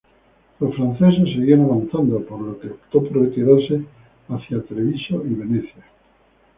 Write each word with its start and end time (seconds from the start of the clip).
Los 0.59 0.75
franceses 0.75 1.25
seguían 1.25 1.61
avanzando, 1.61 2.25
por 2.25 2.41
lo 2.41 2.59
que 2.59 2.71
optó 2.71 3.03
por 3.03 3.21
retirarse 3.21 3.85
hacía 4.29 4.63
Treviso 4.63 5.23
y 5.23 5.35
Venecia. 5.35 5.85